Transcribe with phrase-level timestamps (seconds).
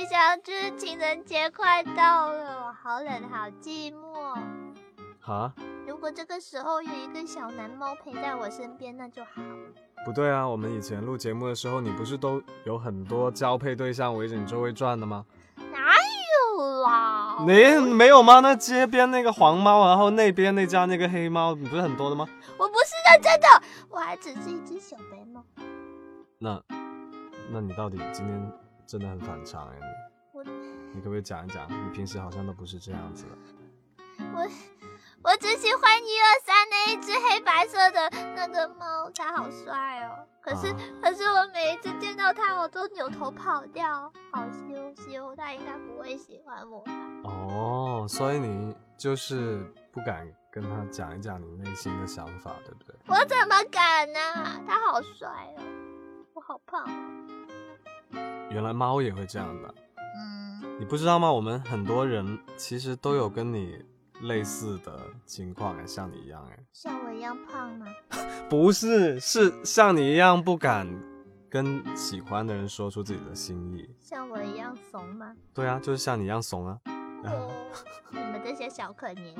[0.00, 4.34] 一想，就是情人节快到了，我好冷，好寂寞。
[5.20, 5.52] 哈？
[5.86, 9.42] 如果这个时候有一个小男猫陪在我身边，那就好。
[10.06, 15.26] 不对啊，我们以前录节目的时候，你不是都有很多交配对象围着你周围转的吗？
[15.70, 15.94] 哪
[16.56, 17.36] 有啦？
[17.40, 18.40] 你没有吗？
[18.40, 22.26] 那街边那个黄猫，然后那边那家那个黑猫，你不是很多的吗？
[22.56, 23.46] 我不是认真的，
[23.90, 25.44] 我还只是一只小白猫。
[26.38, 26.58] 那，
[27.50, 28.52] 那你到底今天
[28.90, 29.78] 真的很反常哎？
[30.32, 31.64] 我，你可不可以讲一讲？
[31.70, 33.30] 你平时好像都不是这样子的。
[34.34, 34.50] 我。
[35.22, 40.26] 我只喜欢一二三那一只黑白色的那个猫，它好帅哦。
[40.40, 45.36] 可是，可是我每一次见到它，我都扭头跑掉，好羞羞。
[45.36, 46.92] 它应该不会喜欢我吧？
[47.24, 49.62] 哦，所以你就是
[49.92, 52.96] 不敢跟他讲一讲你内心的想法，对不对？
[53.06, 54.18] 我怎么敢呢？
[54.66, 55.28] 它好帅
[55.58, 55.62] 哦，
[56.32, 56.82] 我好胖。
[58.50, 59.74] 原来猫也会这样的。
[59.96, 61.32] 嗯，你不知道吗？
[61.32, 63.84] 我们很多人其实都有跟你。
[64.24, 67.86] 类似的情况哎，像你一样哎，像我一样胖吗？
[68.50, 70.86] 不是，是像你一样不敢
[71.48, 73.88] 跟喜欢的人说出自己的心意。
[73.98, 75.34] 像我一样怂吗？
[75.54, 76.78] 对啊，就是像你一样怂啊。
[78.10, 79.34] 你们这些小可怜。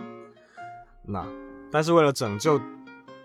[1.03, 1.27] 那，
[1.71, 2.59] 但是为了拯救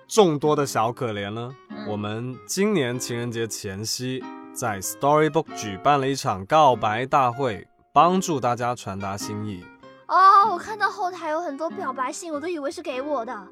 [0.09, 1.55] 众多的小可怜呢，
[1.87, 4.21] 我们今年情人节前夕
[4.55, 9.65] 在 Storybook 举办了一场告白大会，帮助大家传达心意。
[10.07, 13.47] 哦，我看到后台有很多表白信，我都以为是给我的。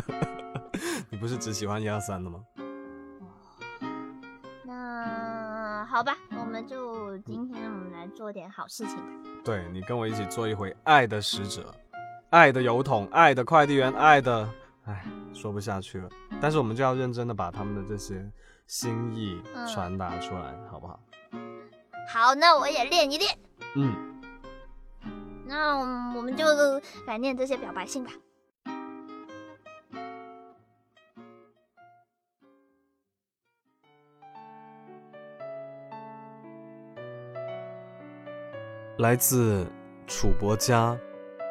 [1.08, 2.40] 你不是只喜欢一二三的吗？
[4.66, 9.02] 那好吧，我们就今天我们来做点好事情吧。
[9.42, 11.74] 对你跟我一起做一回爱的使者，
[12.28, 14.46] 爱的邮筒，爱的快递员，爱的……
[14.84, 15.04] 哎，
[15.36, 16.08] 说不下去了。
[16.40, 18.28] 但是我们就要认真的把他们的这些
[18.66, 19.40] 心意
[19.72, 20.98] 传达出来，好不好？
[22.08, 23.38] 好，那我也练一练。
[23.74, 23.94] 嗯。
[25.48, 25.76] 那
[26.16, 26.44] 我们就
[27.06, 28.10] 来念这些表白信吧。
[38.98, 39.70] 来自
[40.06, 40.98] 楚伯家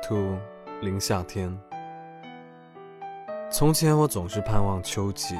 [0.08, 0.36] ，to
[0.82, 1.58] 林夏天。
[3.52, 5.36] 从前我总是盼望秋季，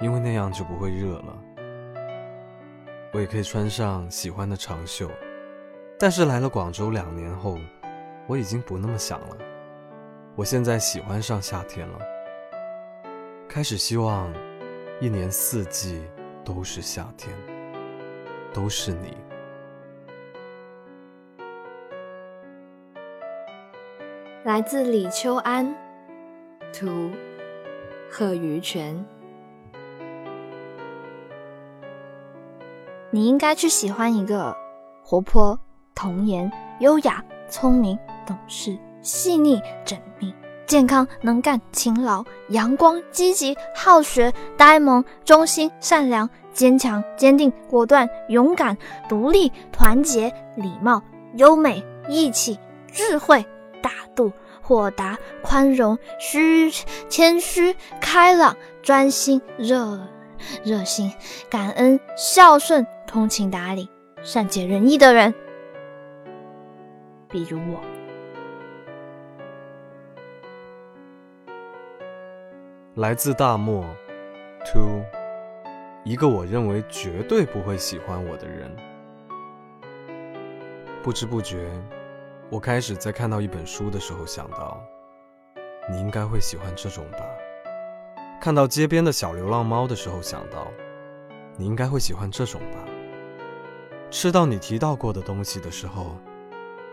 [0.00, 1.38] 因为那样就不会热了，
[3.12, 5.08] 我也可以穿上喜欢的长袖。
[5.98, 7.56] 但是来了广州两年后，
[8.26, 9.36] 我已经不那么想了。
[10.34, 11.98] 我现在喜欢上夏天了，
[13.48, 14.32] 开始希望
[15.00, 16.02] 一年四季
[16.44, 17.32] 都是夏天，
[18.52, 19.16] 都是你。
[24.44, 25.74] 来自李秋安，
[26.74, 27.10] 图
[28.10, 29.04] 贺于泉。
[33.10, 34.56] 你应该去喜欢一个
[35.02, 35.58] 活泼。
[35.94, 37.96] 童颜、优雅、聪明、
[38.26, 40.34] 懂事、细腻、缜密、
[40.66, 48.76] 健康、能干、勤劳、阳光、积极、好学、呆萌、忠心、善良、坚强、坚定、果断、勇敢、
[49.08, 51.00] 独立、团结、礼貌、
[51.36, 52.58] 优美、义气、
[52.90, 53.44] 智慧、
[53.80, 54.32] 大度、
[54.64, 56.70] 豁达、宽容、虚
[57.10, 60.00] 谦虚、开朗、专心、热
[60.64, 61.12] 热心、
[61.50, 63.90] 感恩、孝顺、通情达理、
[64.22, 65.34] 善解人意的人。
[67.28, 67.80] 比如我，
[72.94, 73.84] 来自大漠
[74.64, 75.02] ，to
[76.04, 78.74] 一个我认为绝对不会喜欢我的人。
[81.02, 81.68] 不知不觉，
[82.54, 84.80] 我开始在看到一本书的时候想到，
[85.90, 87.18] 你应该会喜欢这种吧；
[88.40, 90.68] 看到街边的小流浪猫的时候想到，
[91.56, 92.78] 你应该会喜欢这种吧；
[94.08, 96.16] 吃到你提到过的东西的时候。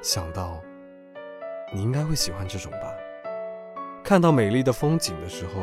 [0.01, 0.59] 想到，
[1.72, 2.91] 你应该会喜欢这种吧。
[4.03, 5.61] 看到美丽的风景的时候，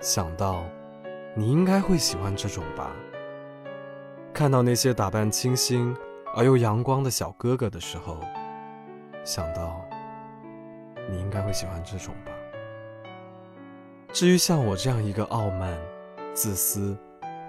[0.00, 0.66] 想到，
[1.34, 2.90] 你应该会喜欢这种吧。
[4.34, 5.96] 看到那些打扮清新
[6.36, 8.20] 而又阳光的小哥哥的时候，
[9.24, 9.84] 想到，
[11.10, 12.32] 你应该会喜欢这种吧。
[14.12, 15.76] 至于像我这样一个傲慢、
[16.34, 16.96] 自私、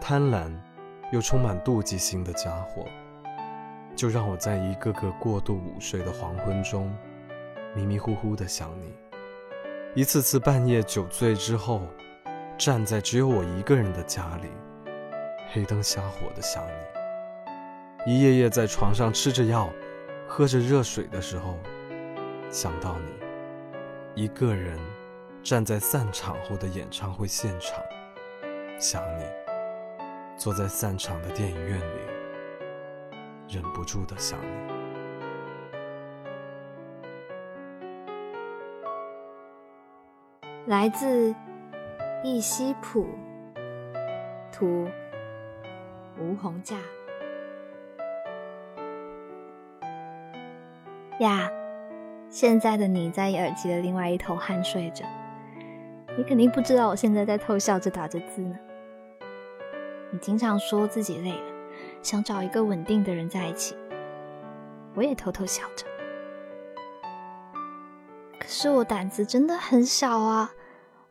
[0.02, 0.52] 贪婪
[1.12, 2.86] 又充满妒忌心的家伙。
[3.96, 6.94] 就让我在一个个过度午睡的黄昏中，
[7.74, 8.94] 迷迷糊糊的想你，
[9.94, 11.82] 一次次半夜酒醉之后，
[12.58, 14.50] 站在只有我一个人的家里，
[15.50, 16.62] 黑灯瞎火的想
[18.06, 19.70] 你，一夜夜在床上吃着药，
[20.28, 21.58] 喝着热水的时候，
[22.50, 24.78] 想到你，一个人
[25.42, 27.82] 站在散场后的演唱会现场，
[28.80, 29.24] 想你，
[30.38, 32.16] 坐在散场的电影院里。
[33.48, 34.48] 忍不住的想你。
[40.66, 41.34] 来自
[42.24, 43.08] 易西普，
[44.52, 44.90] 图
[46.20, 46.76] 吴红嫁
[51.20, 51.50] 呀。
[52.30, 55.06] 现在的你在耳机的另外一头酣睡着，
[56.18, 58.56] 你肯定不知道我现在在偷笑着打着字呢。
[60.12, 61.54] 你经常说自己累了，
[62.02, 63.76] 想找一个稳定的人在一起，
[64.96, 65.86] 我也偷偷笑着。
[68.40, 70.52] 可是我胆子真的很小啊，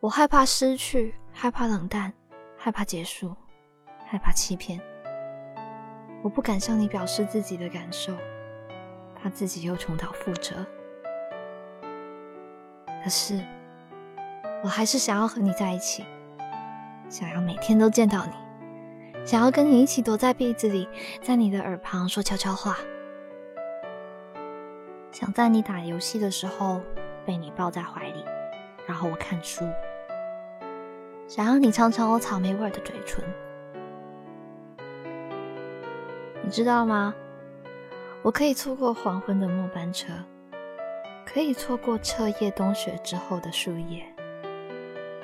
[0.01, 2.13] 我害怕失去，害怕冷淡，
[2.55, 3.35] 害怕结束，
[4.05, 4.79] 害怕欺骗。
[6.21, 8.13] 我不敢向你表示自己的感受，
[9.25, 10.53] 他自己又重蹈覆辙。
[13.03, 13.43] 可是，
[14.63, 16.05] 我还是想要和你在一起，
[17.09, 20.87] 想要每天都见到你，想要跟你一起躲在被子里，
[21.23, 22.77] 在你的耳旁说悄悄话，
[25.11, 26.83] 想在你打游戏的时候
[27.25, 28.23] 被你抱在怀里，
[28.85, 29.65] 然后我看书，
[31.27, 33.23] 想要你尝尝我草莓味的嘴唇。
[36.43, 37.15] 你知道吗？
[38.25, 40.11] 我可以错过黄昏的末班车。
[41.27, 44.03] 可以错过彻夜冬雪之后的树叶，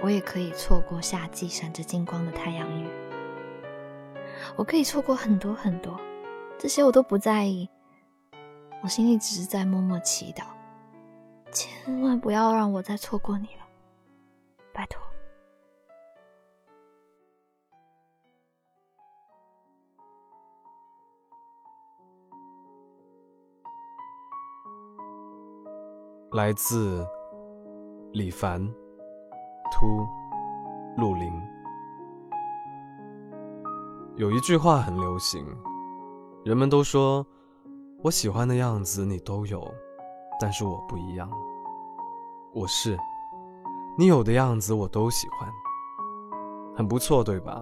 [0.03, 2.85] 我也可以错过夏季闪着金光的太阳雨。
[4.55, 5.99] 我可以错过很多很多，
[6.59, 7.67] 这些我都不在意。
[8.83, 10.43] 我心里只是在默默祈祷，
[11.51, 13.47] 千万不要让我再错过你，
[26.33, 27.05] 来自
[28.13, 28.65] 李凡，
[29.69, 30.07] 突
[30.95, 31.29] 陆林。
[34.15, 35.45] 有一句话很流行，
[36.45, 37.25] 人们都说
[38.01, 39.61] 我喜欢的样子你都有，
[40.39, 41.29] 但是我不一样。
[42.53, 42.97] 我是
[43.97, 45.49] 你有的样子我都喜欢，
[46.73, 47.61] 很不错，对吧？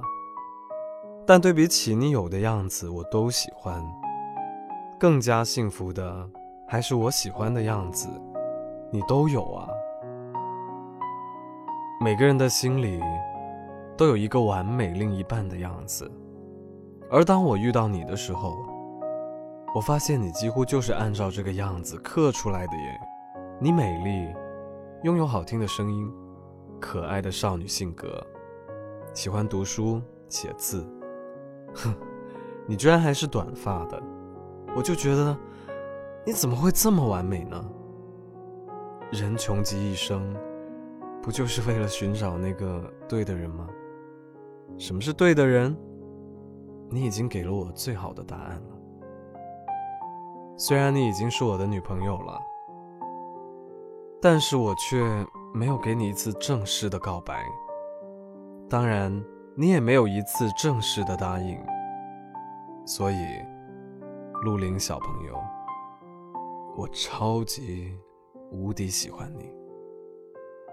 [1.25, 3.83] 但对比起你有的样子我都喜欢，
[4.99, 6.29] 更加幸福的
[6.67, 8.07] 还是我喜欢的样子。
[8.91, 9.69] 你都有啊！
[12.01, 12.99] 每个人的心里
[13.95, 16.09] 都有一个完美另一半的样子，
[17.11, 18.57] 而当我遇到你的时候，
[19.75, 22.99] 我发现你几乎就是按照这个样子刻出来的耶。
[23.59, 24.33] 你美丽，
[25.03, 26.11] 拥有好听的声音，
[26.79, 28.25] 可爱的少女性格，
[29.13, 30.83] 喜欢读书写字，
[31.75, 31.93] 哼，
[32.65, 34.01] 你居然还是短发的，
[34.75, 35.37] 我就觉得
[36.25, 37.63] 你怎么会这么完美呢？
[39.11, 40.35] 人穷极一生，
[41.21, 43.67] 不就是为了寻找那个对的人吗？
[44.77, 45.75] 什么是对的人？
[46.91, 48.77] 你已经给了我最好的答案了。
[50.57, 52.39] 虽然你已经是我的女朋友了，
[54.21, 55.03] 但是我却
[55.55, 57.43] 没有给你一次正式的告白。
[58.69, 59.11] 当然，
[59.55, 61.59] 你也没有一次正式的答应。
[62.85, 63.25] 所以，
[64.43, 65.35] 陆林小朋友，
[66.77, 67.97] 我超级。
[68.51, 69.51] 无敌喜欢你，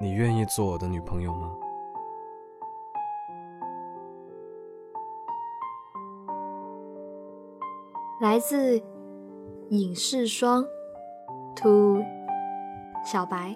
[0.00, 1.54] 你愿意做我的女朋友吗？
[8.20, 8.82] 来自
[9.68, 10.64] 影视双
[11.54, 12.02] ，to
[13.04, 13.54] 小白。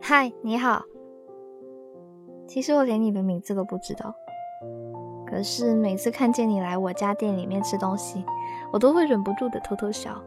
[0.00, 0.82] 嗨，你好。
[2.48, 4.12] 其实我连你的名字都不知道，
[5.24, 8.24] 可是每次看见你来我家店里面吃东西，
[8.72, 10.20] 我都会忍不住的偷偷笑。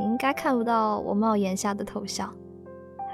[0.00, 2.34] 你应该看不到我帽檐下的头像，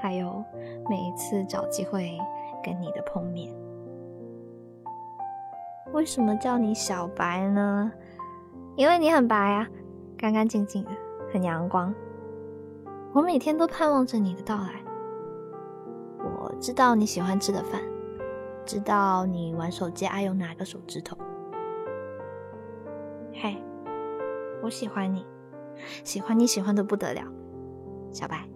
[0.01, 0.41] 还有
[0.89, 2.17] 每一次找机会
[2.63, 3.53] 跟你的碰面。
[5.91, 7.91] 为什么叫你小白呢？
[8.77, 9.67] 因为你很白啊，
[10.17, 10.91] 干干净净的，
[11.33, 11.93] 很阳光。
[13.11, 14.81] 我每天都盼望着你的到来。
[16.19, 17.81] 我知道你喜欢吃的饭，
[18.65, 21.17] 知道你玩手机爱用哪个手指头。
[23.33, 23.57] 嘿，
[24.63, 25.25] 我喜欢你。
[26.03, 27.21] 喜欢你喜欢的不得了，
[28.11, 28.47] 小白。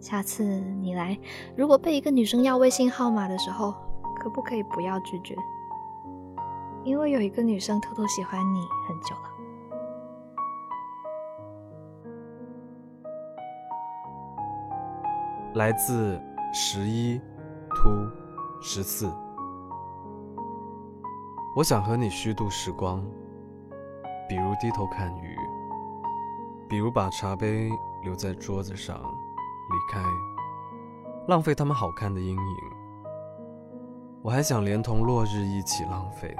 [0.00, 1.18] 下次你来，
[1.56, 3.72] 如果被一个女生要微信号码的时候，
[4.20, 5.36] 可不可以不要拒绝？
[6.84, 9.22] 因为有一个女生偷偷喜欢你很久了。
[15.54, 16.20] 来自
[16.52, 17.20] 十一
[17.70, 17.90] 突
[18.60, 19.08] 十四，
[21.54, 23.04] 我想和你虚度时光，
[24.28, 25.36] 比如低头看鱼。
[26.72, 27.70] 比如把茶杯
[28.02, 30.02] 留在桌子上，离开，
[31.28, 32.56] 浪费他们好看的阴影。
[34.22, 36.34] 我还想连同落日一起浪费，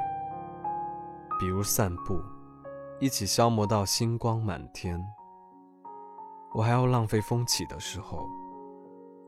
[1.39, 2.19] 比如散步，
[2.99, 4.99] 一起消磨到星光满天。
[6.55, 8.27] 我还要浪费风起的时候，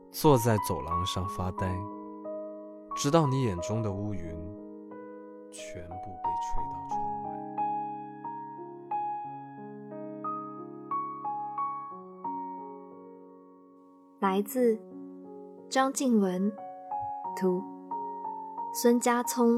[0.09, 1.71] 坐在走廊上发呆，
[2.95, 4.21] 直到你眼中的乌云
[5.51, 6.94] 全部被吹到
[14.25, 14.79] 来自
[15.69, 16.51] 张静文，
[17.37, 17.63] 图
[18.73, 19.55] 孙家聪。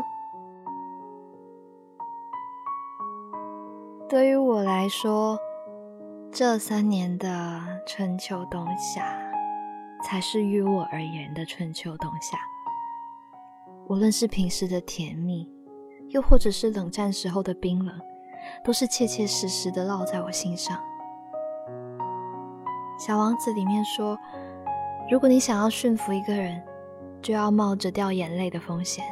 [4.09, 5.39] 对于我来说，
[6.33, 9.17] 这三年的春秋冬夏，
[10.03, 12.37] 才是于我而言的春秋冬夏。
[13.87, 15.49] 无论是平时的甜蜜，
[16.09, 17.97] 又或者是冷战时候的冰冷，
[18.65, 20.77] 都是切切实实的烙在我心上。
[22.99, 24.19] 小王子里面说。
[25.09, 26.61] 如果你想要驯服一个人，
[27.21, 29.05] 就要冒着掉眼泪的风险。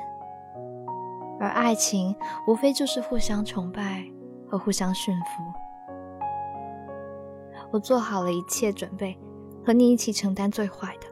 [1.39, 2.15] 而爱情
[2.47, 4.05] 无非就是互相崇拜
[4.49, 5.43] 和互相驯服。
[7.71, 9.17] 我做好了一切准备，
[9.65, 11.07] 和你一起承担最坏的，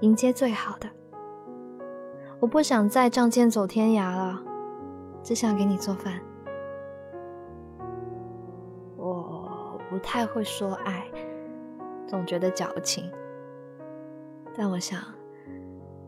[0.00, 0.88] 迎接最好的。
[2.40, 4.38] 我不想再仗剑走天涯了，
[5.22, 6.20] 只想给你做饭。
[8.96, 11.04] 我不太会说爱，
[12.06, 13.10] 总觉得矫情。
[14.56, 15.02] 但我想，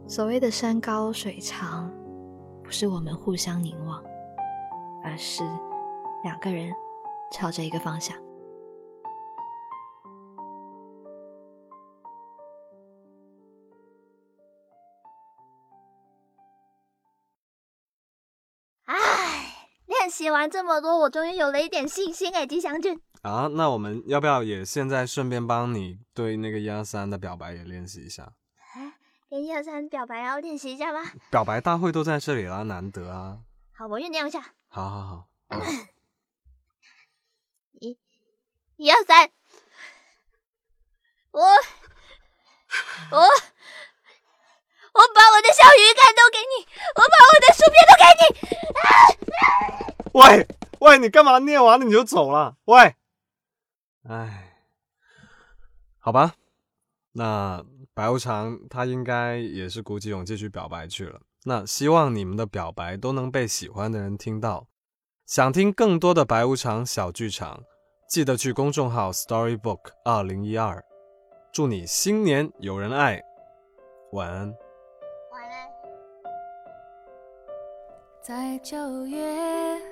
[0.07, 1.91] 所谓的山高水长，
[2.63, 4.03] 不是我们互相凝望，
[5.03, 5.43] 而是
[6.23, 6.71] 两个人
[7.33, 8.15] 朝着一个方向。
[18.85, 23.01] 唉，练习完这么多，我终于有了一点信心哎，吉祥君。
[23.23, 28.33] 啊，那我们要不要也现在顺便帮你对那个一二三的表白也练习一下？
[28.75, 28.95] 哎，
[29.31, 31.09] 跟一二三表白要练习一下吗？
[31.31, 33.39] 表白大会都在这里啦，难得啊！
[33.77, 34.41] 好，我酝酿一下。
[34.67, 35.29] 好好好。
[37.81, 37.97] 一，
[38.77, 39.31] 一二三，
[41.31, 41.47] 我，我，
[43.21, 43.23] 我
[45.15, 48.23] 把我的小鱼干都给你，我把我的薯片都给你。
[50.15, 50.45] 喂
[50.81, 52.57] 喂，你干嘛念完了你就走了？
[52.65, 52.97] 喂！
[54.09, 54.57] 唉，
[55.99, 56.35] 好吧，
[57.13, 61.21] 那白无常他应该也是鼓起勇气去表白去了。
[61.45, 64.67] 那希望你们的表白都能被喜欢的人听到。
[65.25, 67.63] 想听更多的白无常小剧场，
[68.09, 70.85] 记得去公众号 Storybook 二零一二。
[71.53, 73.23] 祝你新年有人爱，
[74.13, 74.55] 晚安。
[75.31, 75.69] 晚安。
[78.21, 79.92] 在九月。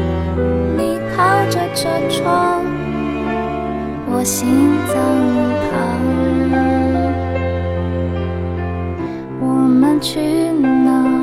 [1.51, 2.63] 着车窗，
[4.07, 4.47] 我心
[4.87, 4.95] 脏
[5.67, 5.75] 旁，
[9.41, 10.21] 我们去
[10.53, 11.20] 哪？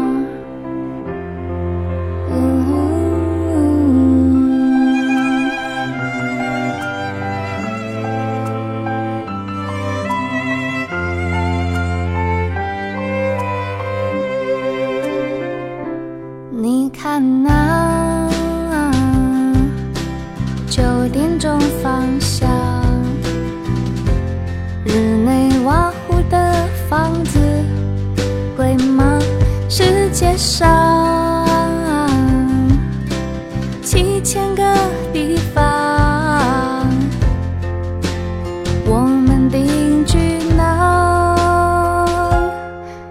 [30.49, 31.47] 上
[33.83, 34.63] 七千个
[35.13, 35.63] 地方。
[38.87, 41.37] 我们定居哪？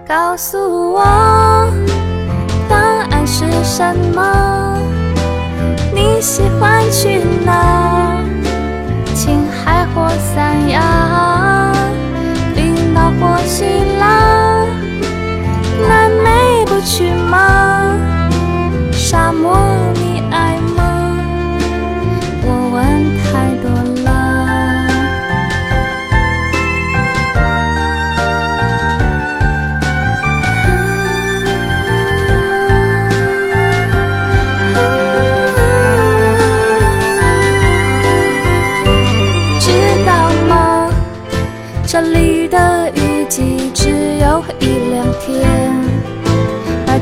[0.08, 1.04] 告诉我
[2.68, 4.80] 答案是什么？
[5.94, 7.97] 你喜欢去哪？
[16.98, 17.47] 去吗？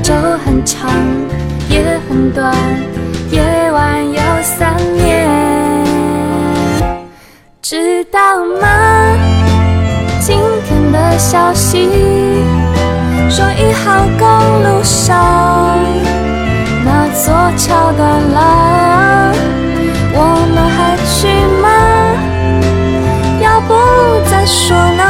[0.06, 0.14] 昼
[0.46, 0.88] 很长，
[1.68, 2.54] 夜很短，
[3.32, 5.84] 夜晚有三年，
[7.60, 8.20] 知道
[8.62, 8.68] 吗？
[10.22, 11.90] 今天的消息
[13.32, 14.28] 说一号公
[14.62, 15.80] 路上
[16.86, 19.34] 那座桥断了，
[20.14, 20.20] 我
[20.54, 21.28] 们还去
[21.64, 21.68] 吗？
[23.42, 23.74] 要不
[24.30, 25.02] 再说呢？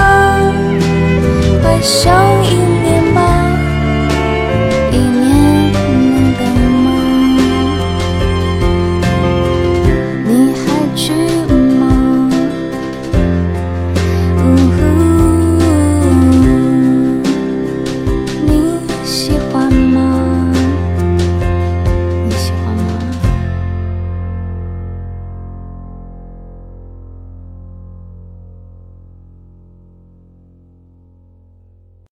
[1.61, 2.09] 回首
[2.43, 2.64] 一。